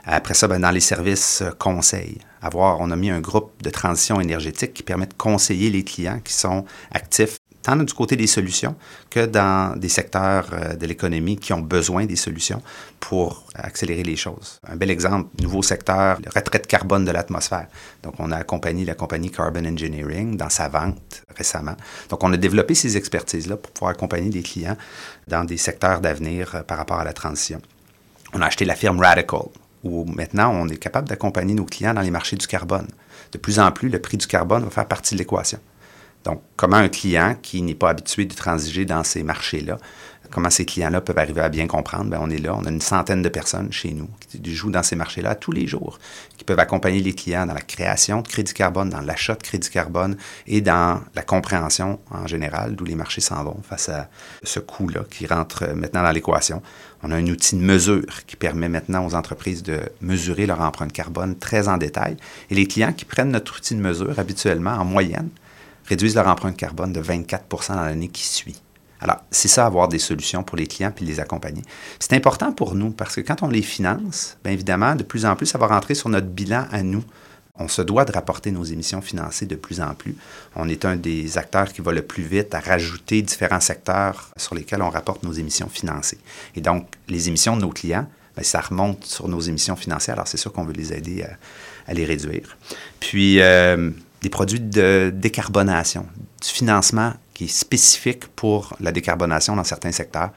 [0.05, 3.71] Après ça, ben, dans les services euh, conseils, avoir, on a mis un groupe de
[3.71, 8.27] transition énergétique qui permet de conseiller les clients qui sont actifs tant du côté des
[8.27, 8.75] solutions
[9.11, 12.63] que dans des secteurs euh, de l'économie qui ont besoin des solutions
[12.99, 14.59] pour accélérer les choses.
[14.67, 17.67] Un bel exemple, nouveau secteur, le retrait de carbone de l'atmosphère.
[18.03, 21.77] Donc, on a accompagné la compagnie Carbon Engineering dans sa vente récemment.
[22.09, 24.77] Donc, on a développé ces expertises-là pour pouvoir accompagner des clients
[25.29, 27.61] dans des secteurs d'avenir euh, par rapport à la transition.
[28.33, 29.41] On a acheté la firme Radical,
[29.83, 32.87] où maintenant on est capable d'accompagner nos clients dans les marchés du carbone.
[33.33, 35.59] De plus en plus, le prix du carbone va faire partie de l'équation.
[36.25, 39.79] Donc, comment un client qui n'est pas habitué de transiger dans ces marchés-là,
[40.31, 42.11] comment ces clients-là peuvent arriver à bien comprendre?
[42.11, 44.83] Bien, on est là, on a une centaine de personnes chez nous qui jouent dans
[44.83, 45.99] ces marchés-là tous les jours,
[46.37, 49.71] qui peuvent accompagner les clients dans la création de crédit carbone, dans l'achat de crédit
[49.71, 54.09] carbone et dans la compréhension en général d'où les marchés s'en vont face à
[54.43, 56.63] ce coût-là qui rentre maintenant dans l'équation.
[57.03, 60.93] On a un outil de mesure qui permet maintenant aux entreprises de mesurer leur empreinte
[60.93, 62.17] carbone très en détail.
[62.51, 65.31] Et les clients qui prennent notre outil de mesure habituellement, en moyenne,
[65.91, 68.63] réduisent leur empreinte carbone de 24% dans l'année qui suit.
[69.01, 71.63] Alors, c'est ça, avoir des solutions pour les clients puis les accompagner.
[71.99, 75.35] C'est important pour nous parce que quand on les finance, bien évidemment, de plus en
[75.37, 77.03] plus, ça va rentrer sur notre bilan à nous.
[77.57, 80.17] On se doit de rapporter nos émissions financées de plus en plus.
[80.55, 84.55] On est un des acteurs qui va le plus vite à rajouter différents secteurs sur
[84.55, 86.19] lesquels on rapporte nos émissions financées.
[86.55, 90.15] Et donc, les émissions de nos clients, bien, ça remonte sur nos émissions financières.
[90.15, 91.25] Alors, c'est sûr qu'on veut les aider
[91.87, 92.57] à, les réduire.
[93.01, 93.91] Puis, euh,
[94.23, 96.07] des produits de décarbonation,
[96.43, 100.31] du financement qui est spécifique pour la décarbonation dans certains secteurs.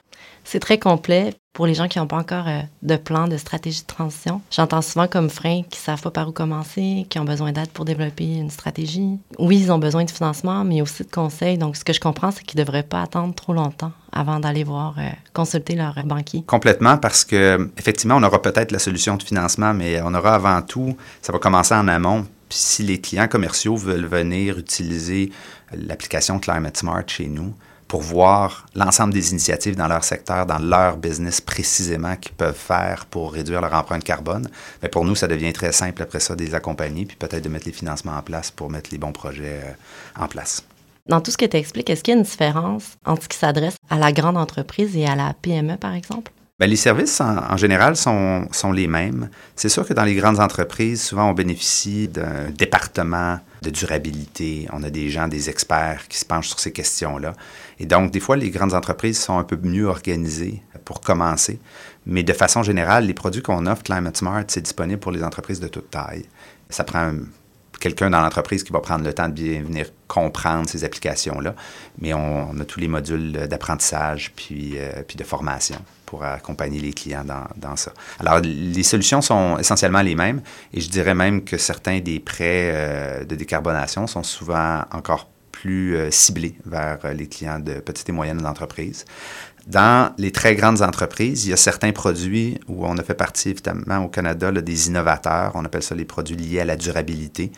[0.45, 3.81] C'est très complet pour les gens qui n'ont pas encore euh, de plan, de stratégie
[3.81, 4.41] de transition.
[4.51, 7.69] J'entends souvent comme frein qui ne savent pas par où commencer, qui ont besoin d'aide
[7.69, 9.19] pour développer une stratégie.
[9.37, 11.57] Oui, ils ont besoin de financement, mais aussi de conseils.
[11.57, 14.63] Donc, ce que je comprends, c'est qu'ils ne devraient pas attendre trop longtemps avant d'aller
[14.63, 16.43] voir, euh, consulter leur banquier.
[16.43, 20.61] Complètement, parce que effectivement, on aura peut-être la solution de financement, mais on aura avant
[20.61, 22.25] tout, ça va commencer en amont.
[22.53, 25.31] Si les clients commerciaux veulent venir utiliser
[25.71, 27.53] l'application Climate Smart chez nous,
[27.93, 33.05] pour voir l'ensemble des initiatives dans leur secteur, dans leur business précisément qu'ils peuvent faire
[33.05, 34.49] pour réduire leur empreinte carbone.
[34.81, 37.49] Mais pour nous, ça devient très simple après ça de les accompagner, puis peut-être de
[37.49, 40.63] mettre les financements en place pour mettre les bons projets euh, en place.
[41.07, 43.37] Dans tout ce que tu expliques, est-ce qu'il y a une différence entre ce qui
[43.37, 46.31] s'adresse à la grande entreprise et à la PME, par exemple?
[46.63, 49.29] Bien, les services, en, général, sont, sont, les mêmes.
[49.53, 54.69] C'est sûr que dans les grandes entreprises, souvent, on bénéficie d'un département de durabilité.
[54.71, 57.33] On a des gens, des experts qui se penchent sur ces questions-là.
[57.81, 61.59] Et donc, des fois, les grandes entreprises sont un peu mieux organisées pour commencer.
[62.05, 65.59] Mais de façon générale, les produits qu'on offre, Climate Smart, c'est disponible pour les entreprises
[65.59, 66.23] de toute taille.
[66.69, 67.11] Ça prend
[67.83, 71.53] quelqu'un dans l'entreprise qui va prendre le temps de bien venir comprendre ces applications-là.
[71.99, 76.93] Mais on, a tous les modules d'apprentissage puis, euh, puis de formation pour accompagner les
[76.93, 77.91] clients dans, dans, ça.
[78.21, 80.41] Alors, les solutions sont essentiellement les mêmes
[80.73, 85.97] et je dirais même que certains des prêts euh, de décarbonation sont souvent encore plus
[85.97, 89.03] euh, ciblés vers les clients de petites et moyennes entreprises.
[89.67, 93.49] Dans les très grandes entreprises, il y a certains produits où on a fait partie,
[93.49, 95.53] évidemment, au Canada, des innovateurs.
[95.55, 97.49] On appelle ça les produits liés à la durabilité.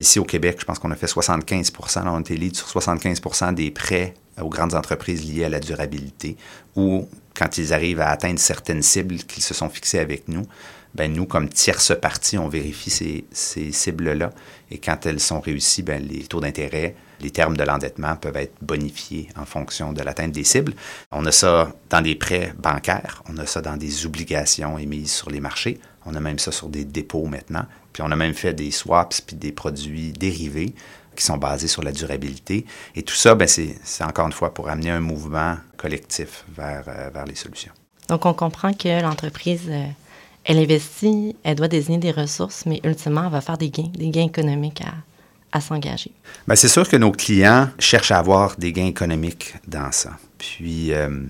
[0.00, 1.72] Ici, au Québec, je pense qu'on a fait 75
[2.04, 6.36] on a été lead sur 75% des prêts aux grandes entreprises liées à la durabilité,
[6.74, 10.46] ou quand ils arrivent à atteindre certaines cibles qu'ils se sont fixées avec nous,
[10.94, 14.30] ben nous, comme tierce partie, on vérifie ces, ces cibles-là.
[14.70, 18.54] Et quand elles sont réussies, ben les taux d'intérêt, les termes de l'endettement peuvent être
[18.60, 20.74] bonifiés en fonction de l'atteinte des cibles.
[21.10, 25.30] On a ça dans des prêts bancaires, on a ça dans des obligations émises sur
[25.30, 28.52] les marchés, on a même ça sur des dépôts maintenant, puis on a même fait
[28.52, 30.74] des swaps puis des produits dérivés
[31.14, 32.64] qui sont basés sur la durabilité.
[32.94, 37.10] Et tout ça, ben, c'est encore une fois pour amener un mouvement collectif vers, euh,
[37.12, 37.72] vers les solutions.
[38.08, 39.86] Donc, on comprend que l'entreprise, euh,
[40.44, 44.08] elle investit, elle doit désigner des ressources, mais ultimement, elle va faire des gains, des
[44.08, 44.82] gains économiques
[45.52, 46.12] à s'engager.
[46.46, 50.16] Bien, c'est sûr que nos clients cherchent à avoir des gains économiques dans ça.
[50.38, 51.20] Puis, euh,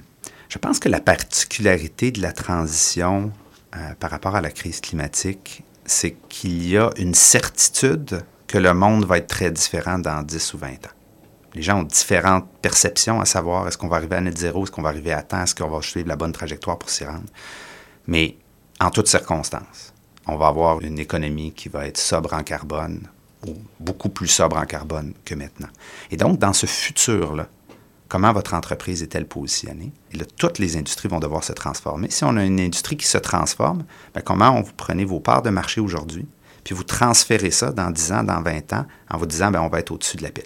[0.48, 3.32] je pense que la particularité de la transition
[4.00, 9.06] par rapport à la crise climatique, c'est qu'il y a une certitude que le monde
[9.06, 10.96] va être très différent dans 10 ou 20 ans.
[11.54, 14.70] Les gens ont différentes perceptions à savoir est-ce qu'on va arriver à net zéro, est-ce
[14.70, 17.28] qu'on va arriver à temps, est-ce qu'on va suivre la bonne trajectoire pour s'y rendre.
[18.06, 18.36] Mais
[18.80, 19.92] en toutes circonstances,
[20.26, 23.08] on va avoir une économie qui va être sobre en carbone
[23.46, 25.68] ou beaucoup plus sobre en carbone que maintenant.
[26.10, 27.48] Et donc, dans ce futur-là,
[28.08, 29.92] comment votre entreprise est-elle positionnée?
[30.12, 32.10] Et là, toutes les industries vont devoir se transformer.
[32.10, 35.50] Si on a une industrie qui se transforme, bien, comment vous prenez vos parts de
[35.50, 36.26] marché aujourd'hui?
[36.64, 39.68] puis vous transférez ça dans 10 ans, dans 20 ans, en vous disant, ben, on
[39.68, 40.44] va être au-dessus de la pile?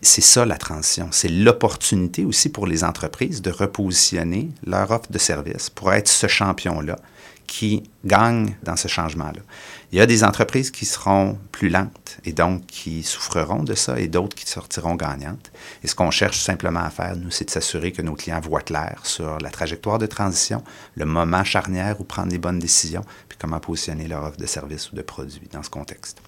[0.00, 1.08] C'est ça la transition.
[1.10, 6.28] C'est l'opportunité aussi pour les entreprises de repositionner leur offre de service pour être ce
[6.28, 6.96] champion-là
[7.48, 9.40] qui gagne dans ce changement-là.
[9.90, 13.98] Il y a des entreprises qui seront plus lentes et donc qui souffreront de ça
[13.98, 15.50] et d'autres qui sortiront gagnantes.
[15.82, 18.60] Et ce qu'on cherche simplement à faire, nous, c'est de s'assurer que nos clients voient
[18.60, 20.62] clair sur la trajectoire de transition,
[20.94, 24.92] le moment charnière où prendre les bonnes décisions, puis comment positionner leur offre de services
[24.92, 26.20] ou de produits dans ce contexte.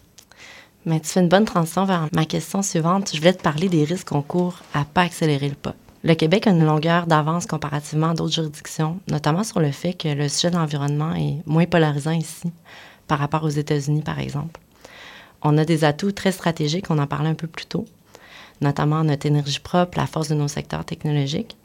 [0.86, 3.10] Mais tu fais une bonne transition vers ma question suivante.
[3.12, 5.74] Je voulais te parler des risques qu'on court à pas accélérer le pas.
[6.02, 10.08] Le Québec a une longueur d'avance comparativement à d'autres juridictions, notamment sur le fait que
[10.08, 12.50] le sujet de l'environnement est moins polarisant ici
[13.06, 14.58] par rapport aux États-Unis, par exemple.
[15.42, 17.84] On a des atouts très stratégiques, on en parlait un peu plus tôt,
[18.62, 21.58] notamment notre énergie propre, la force de nos secteurs technologiques.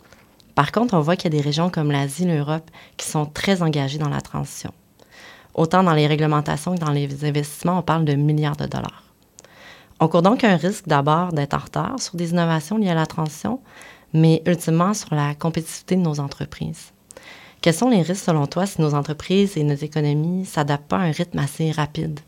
[0.56, 3.62] Par contre, on voit qu'il y a des régions comme l'Asie, l'Europe, qui sont très
[3.62, 4.74] engagées dans la transition.
[5.54, 9.05] Autant dans les réglementations que dans les investissements, on parle de milliards de dollars.
[10.00, 13.06] On court donc un risque d'abord d'être en retard sur des innovations liées à la
[13.06, 13.62] transition,
[14.14, 16.92] mais ultimement sur la compétitivité de nos entreprises.
[17.62, 21.04] Quels sont les risques selon toi si nos entreprises et nos économies s'adaptent pas à
[21.04, 22.20] un rythme assez rapide?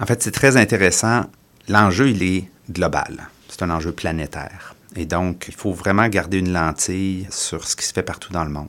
[0.00, 1.22] En fait, c'est très intéressant.
[1.68, 3.28] L'enjeu, il est global.
[3.48, 4.74] C'est un enjeu planétaire.
[4.96, 8.44] Et donc, il faut vraiment garder une lentille sur ce qui se fait partout dans
[8.44, 8.68] le monde.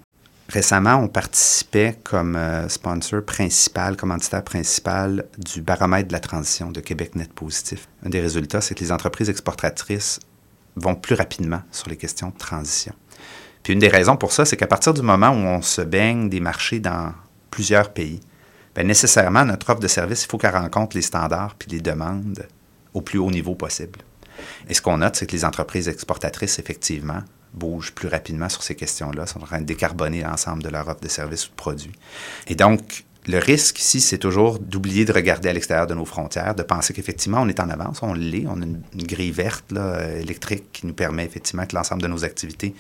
[0.50, 6.80] Récemment, on participait comme euh, sponsor principal, commanditaire principal du baromètre de la transition de
[6.80, 7.88] Québec Net Positif.
[8.04, 10.20] Un des résultats, c'est que les entreprises exportatrices
[10.76, 12.94] vont plus rapidement sur les questions de transition.
[13.62, 16.30] Puis une des raisons pour ça, c'est qu'à partir du moment où on se baigne
[16.30, 17.14] des marchés dans
[17.52, 18.20] plusieurs pays,
[18.74, 22.48] bien nécessairement, notre offre de service, il faut qu'elle rencontre les standards puis les demandes
[22.96, 24.00] au plus haut niveau possible.
[24.68, 27.22] Et ce qu'on note, c'est que les entreprises exportatrices, effectivement,
[27.54, 31.02] bougent plus rapidement sur ces questions-là, sont en train de décarboner l'ensemble de leur offre
[31.02, 31.92] de services ou de produits.
[32.48, 36.56] Et donc, le risque ici, c'est toujours d'oublier de regarder à l'extérieur de nos frontières,
[36.56, 40.16] de penser qu'effectivement, on est en avance, on l'est, on a une, grille verte là,
[40.18, 42.74] électrique qui nous permet effectivement que l'ensemble de nos activités,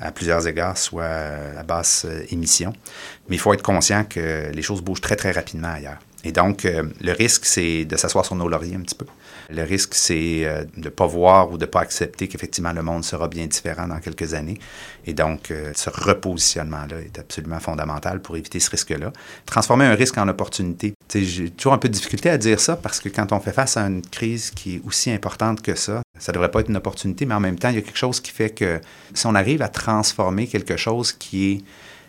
[0.00, 2.72] à plusieurs égards, soient à basse euh, émission.
[3.28, 5.98] Mais il faut être conscient que les choses bougent très, très rapidement ailleurs.
[6.24, 9.06] Et donc, euh, le risque, c'est de s'asseoir sur nos lauriers un petit peu.
[9.50, 12.82] Le risque, c'est euh, de ne pas voir ou de ne pas accepter qu'effectivement le
[12.82, 14.58] monde sera bien différent dans quelques années.
[15.06, 19.12] Et donc, euh, ce repositionnement-là est absolument fondamental pour éviter ce risque-là.
[19.46, 20.94] Transformer un risque en opportunité.
[21.14, 23.76] J'ai toujours un peu de difficulté à dire ça parce que quand on fait face
[23.76, 26.76] à une crise qui est aussi importante que ça, ça ne devrait pas être une
[26.76, 28.80] opportunité, mais en même temps, il y a quelque chose qui fait que
[29.12, 31.64] si on arrive à transformer quelque chose qui est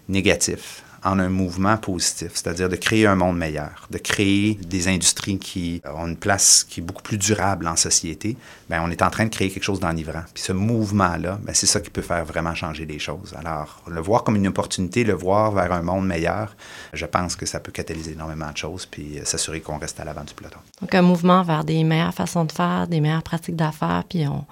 [0.08, 5.38] négatif, en un mouvement positif, c'est-à-dire de créer un monde meilleur, de créer des industries
[5.38, 8.36] qui ont une place qui est beaucoup plus durable en société,
[8.70, 10.24] bien, on est en train de créer quelque chose d'enivrant.
[10.34, 13.36] Puis ce mouvement-là, bien, c'est ça qui peut faire vraiment changer les choses.
[13.38, 16.56] Alors, le voir comme une opportunité, le voir vers un monde meilleur,
[16.94, 20.24] je pense que ça peut catalyser énormément de choses puis s'assurer qu'on reste à l'avant
[20.24, 20.60] du peloton.
[20.82, 24.44] Donc, un mouvement vers des meilleures façons de faire, des meilleures pratiques d'affaires, puis on,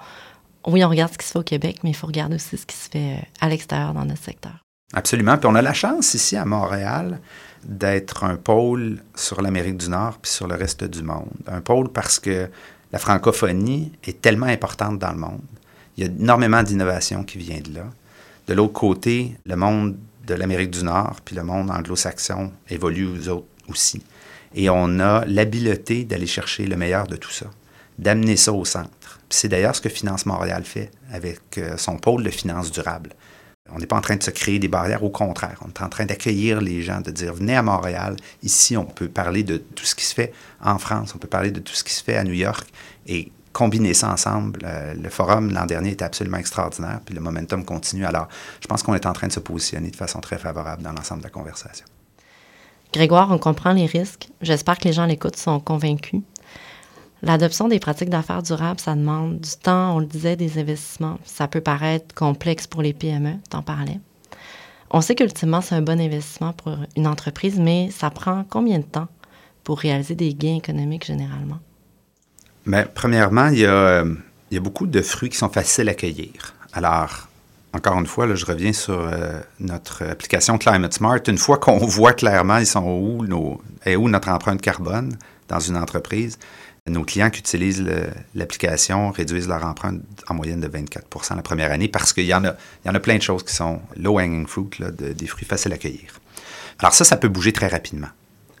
[0.66, 2.64] oui, on regarde ce qui se fait au Québec, mais il faut regarder aussi ce
[2.64, 4.63] qui se fait à l'extérieur dans notre secteur.
[4.94, 5.36] Absolument.
[5.36, 7.20] Puis on a la chance ici à Montréal
[7.64, 11.30] d'être un pôle sur l'Amérique du Nord puis sur le reste du monde.
[11.46, 12.48] Un pôle parce que
[12.92, 15.42] la francophonie est tellement importante dans le monde.
[15.96, 17.86] Il y a énormément d'innovation qui vient de là.
[18.46, 23.08] De l'autre côté, le monde de l'Amérique du Nord puis le monde anglo-saxon évolue
[23.68, 24.02] aussi.
[24.54, 27.46] Et on a l'habileté d'aller chercher le meilleur de tout ça,
[27.98, 29.18] d'amener ça au centre.
[29.28, 33.10] c'est d'ailleurs ce que Finance Montréal fait avec euh, son pôle de finances durables.
[33.72, 35.58] On n'est pas en train de se créer des barrières, au contraire.
[35.64, 38.16] On est en train d'accueillir les gens, de dire venez à Montréal.
[38.42, 41.50] Ici, on peut parler de tout ce qui se fait en France, on peut parler
[41.50, 42.68] de tout ce qui se fait à New York
[43.06, 44.60] et combiner ça ensemble.
[44.64, 48.04] Euh, le forum l'an dernier était absolument extraordinaire, puis le momentum continue.
[48.04, 48.28] Alors,
[48.60, 51.22] je pense qu'on est en train de se positionner de façon très favorable dans l'ensemble
[51.22, 51.86] de la conversation.
[52.92, 54.28] Grégoire, on comprend les risques.
[54.42, 56.20] J'espère que les gens à l'écoute sont convaincus.
[57.24, 61.18] L'adoption des pratiques d'affaires durables, ça demande du temps, on le disait, des investissements.
[61.24, 63.98] Ça peut paraître complexe pour les PME, t'en parlais.
[64.90, 68.84] On sait qu'ultimement, c'est un bon investissement pour une entreprise, mais ça prend combien de
[68.84, 69.08] temps
[69.64, 71.58] pour réaliser des gains économiques généralement?
[72.66, 74.04] Bien, premièrement, il y, a,
[74.50, 76.54] il y, a, beaucoup de fruits qui sont faciles à cueillir.
[76.74, 77.28] Alors,
[77.72, 81.20] encore une fois, je reviens sur euh, notre application Climate Smart.
[81.26, 85.16] Une fois qu'on voit clairement ils sont où, nos, où notre empreinte carbone
[85.48, 86.38] dans une entreprise,
[86.86, 87.82] nos clients qui utilisent
[88.34, 92.44] l'application réduisent leur empreinte en moyenne de 24% la première année parce qu'il y, en
[92.44, 95.78] a, y en a plein de choses qui sont low-hanging fruit, des fruits faciles à
[95.78, 96.20] cueillir.
[96.78, 98.08] Alors ça, ça peut bouger très rapidement.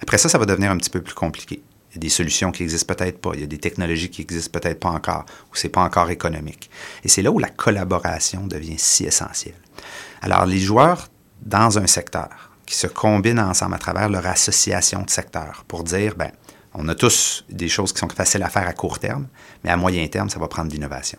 [0.00, 1.62] Après ça, ça va devenir un petit peu plus compliqué.
[1.90, 4.22] Il y a des solutions qui existent peut-être pas, il y a des technologies qui
[4.22, 6.70] existent peut-être pas encore, ou c'est pas encore économique.
[7.04, 9.54] Et c'est là où la collaboration devient si essentielle.
[10.22, 11.08] Alors les joueurs
[11.42, 16.14] dans un secteur qui se combinent ensemble à travers leur association de secteurs pour dire,
[16.16, 16.30] ben
[16.74, 19.26] on a tous des choses qui sont faciles à faire à court terme,
[19.62, 21.18] mais à moyen terme, ça va prendre de l'innovation.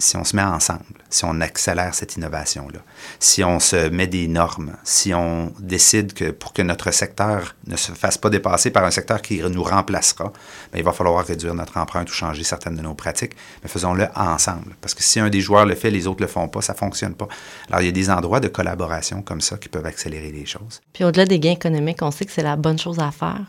[0.00, 2.78] Si on se met ensemble, si on accélère cette innovation-là,
[3.18, 7.74] si on se met des normes, si on décide que pour que notre secteur ne
[7.74, 10.32] se fasse pas dépasser par un secteur qui nous remplacera,
[10.72, 13.32] bien, il va falloir réduire notre empreinte ou changer certaines de nos pratiques,
[13.64, 14.76] mais faisons-le ensemble.
[14.80, 16.74] Parce que si un des joueurs le fait, les autres ne le font pas, ça
[16.74, 17.26] ne fonctionne pas.
[17.68, 20.80] Alors, il y a des endroits de collaboration comme ça qui peuvent accélérer les choses.
[20.92, 23.46] Puis au-delà des gains économiques, on sait que c'est la bonne chose à faire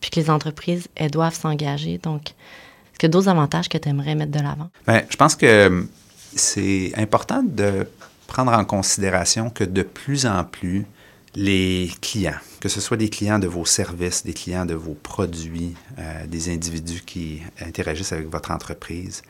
[0.00, 1.98] puis que les entreprises, elles doivent s'engager.
[1.98, 4.70] Donc, est-ce a d'autres avantages que tu aimerais mettre de l'avant?
[4.86, 5.86] Bien, je pense que
[6.34, 7.86] c'est important de
[8.26, 10.86] prendre en considération que de plus en plus,
[11.34, 15.74] les clients, que ce soit des clients de vos services, des clients de vos produits,
[15.98, 19.22] euh, des individus qui interagissent avec votre entreprise,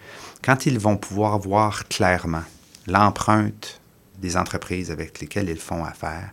[0.43, 2.45] quand ils vont pouvoir voir clairement
[2.87, 3.81] l'empreinte
[4.19, 6.31] des entreprises avec lesquelles ils font affaire,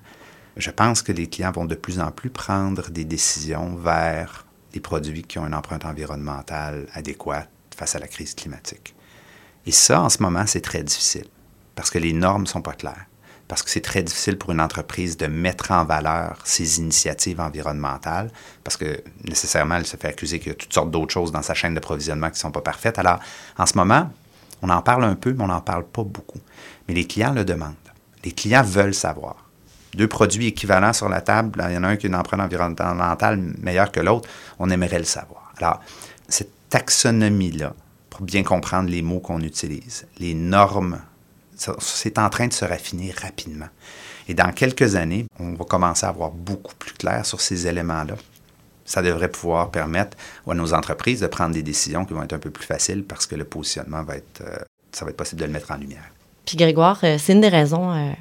[0.58, 4.80] je pense que les clients vont de plus en plus prendre des décisions vers des
[4.80, 8.96] produits qui ont une empreinte environnementale adéquate face à la crise climatique.
[9.66, 11.28] Et ça, en ce moment, c'est très difficile
[11.76, 13.06] parce que les normes ne sont pas claires,
[13.48, 18.32] parce que c'est très difficile pour une entreprise de mettre en valeur ses initiatives environnementales,
[18.64, 21.44] parce que nécessairement, elle se fait accuser qu'il y a toutes sortes d'autres choses dans
[21.44, 22.98] sa chaîne d'approvisionnement qui ne sont pas parfaites.
[22.98, 23.20] Alors,
[23.60, 24.10] en ce moment,
[24.64, 26.40] on en parle un peu, mais on n'en parle pas beaucoup.
[26.88, 27.76] Mais les clients le demandent.
[28.24, 29.47] Les clients veulent savoir
[29.98, 32.40] deux produits équivalents sur la table, il y en a un qui a une empreinte
[32.40, 34.30] environnementale meilleure que l'autre,
[34.60, 35.52] on aimerait le savoir.
[35.58, 35.82] Alors,
[36.30, 37.74] cette taxonomie-là,
[38.10, 41.00] pour bien comprendre les mots qu'on utilise, les normes,
[41.80, 43.68] c'est en train de se raffiner rapidement.
[44.28, 48.16] Et dans quelques années, on va commencer à avoir beaucoup plus clair sur ces éléments-là.
[48.86, 50.16] ça devrait pouvoir permettre
[50.48, 53.26] à nos entreprises de prendre des décisions qui vont être un peu plus faciles parce
[53.26, 54.58] que le positionnement va être, euh,
[54.92, 56.10] ça va être possible de le mettre en lumière.
[56.46, 58.12] Puis Grégoire, euh, c'est une des raisons euh,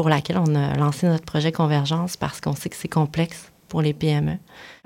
[0.00, 3.82] pour laquelle on a lancé notre projet Convergence parce qu'on sait que c'est complexe pour
[3.82, 4.38] les PME.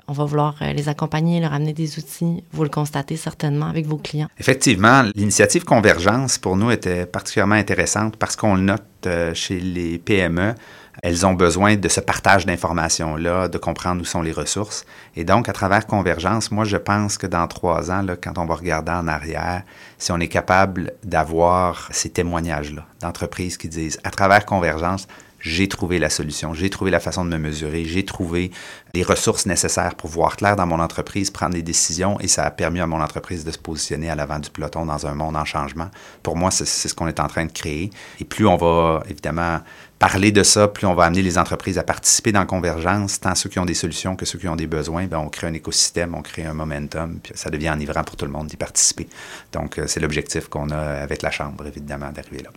[0.09, 2.43] On va vouloir les accompagner, leur amener des outils.
[2.51, 4.27] Vous le constatez certainement avec vos clients.
[4.41, 10.53] Effectivement, l'initiative Convergence pour nous était particulièrement intéressante parce qu'on le note chez les PME
[11.03, 14.85] elles ont besoin de ce partage d'informations-là, de comprendre où sont les ressources.
[15.15, 18.45] Et donc, à travers Convergence, moi, je pense que dans trois ans, là, quand on
[18.45, 19.63] va regarder en arrière,
[19.97, 25.07] si on est capable d'avoir ces témoignages-là d'entreprises qui disent, à travers Convergence,
[25.45, 28.51] j'ai trouvé la solution, j'ai trouvé la façon de me mesurer, j'ai trouvé
[28.95, 32.51] les ressources nécessaires pour voir clair dans mon entreprise, prendre des décisions et ça a
[32.51, 35.45] permis à mon entreprise de se positionner à l'avant du peloton dans un monde en
[35.45, 35.89] changement.
[36.23, 37.91] Pour moi, c'est ce qu'on est en train de créer.
[38.19, 39.59] Et plus on va évidemment
[40.07, 43.49] parler de ça, plus on va amener les entreprises à participer dans Convergence, tant ceux
[43.49, 46.13] qui ont des solutions que ceux qui ont des besoins, bien, on crée un écosystème,
[46.13, 49.07] on crée un momentum, puis ça devient enivrant pour tout le monde d'y participer.
[49.51, 52.51] Donc, euh, c'est l'objectif qu'on a avec la Chambre, évidemment, d'arriver là.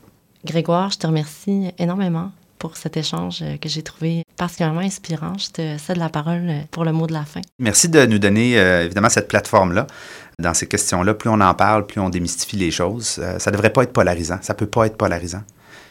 [0.44, 5.32] Grégoire, je te remercie énormément pour cet échange euh, que j'ai trouvé particulièrement inspirant.
[5.38, 7.40] Je te cède la parole euh, pour le mot de la fin.
[7.58, 9.86] Merci de nous donner évidemment cette plateforme-là.
[10.38, 13.22] Dans ces questions-là, plus on en parle, plus on démystifie les choses.
[13.38, 14.38] ça ne devrait pas être polarisant.
[14.42, 15.44] Ça ne peut pas être polarisant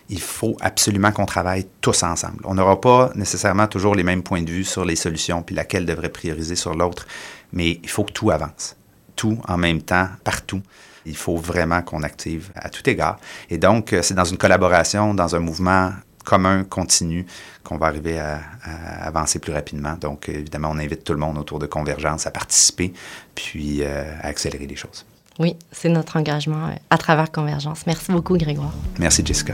[0.09, 2.41] il faut absolument qu'on travaille tous ensemble.
[2.45, 5.85] On n'aura pas nécessairement toujours les mêmes points de vue sur les solutions, puis laquelle
[5.85, 7.05] devrait prioriser sur l'autre,
[7.51, 8.75] mais il faut que tout avance.
[9.15, 10.61] Tout en même temps, partout.
[11.05, 13.17] Il faut vraiment qu'on active à tout égard.
[13.49, 15.91] Et donc, euh, c'est dans une collaboration, dans un mouvement
[16.25, 17.25] commun, continu,
[17.63, 18.41] qu'on va arriver à,
[19.01, 19.93] avancer plus rapidement.
[19.93, 22.91] Donc, évidemment, on invite tout le monde autour de Convergence à participer,
[23.33, 25.05] puis euh, à accélérer les choses.
[25.39, 27.81] Oui, c'est notre engagement euh, à travers Convergence.
[27.85, 28.73] Merci beaucoup, Grégoire.
[28.99, 29.53] Merci, Jessica.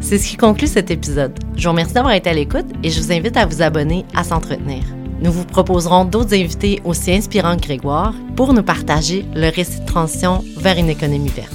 [0.00, 1.38] C'est ce qui conclut cet épisode.
[1.56, 4.24] Je vous remercie d'avoir été à l'écoute et je vous invite à vous abonner à
[4.24, 4.82] S'entretenir.
[5.20, 9.86] Nous vous proposerons d'autres invités aussi inspirants que Grégoire pour nous partager le récit de
[9.86, 11.52] transition vers une économie verte.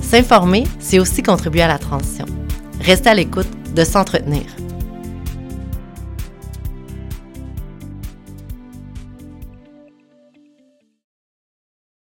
[0.00, 2.24] S'informer, c'est aussi contribuer à la transition.
[2.80, 4.44] Restez à l'écoute de S'entretenir.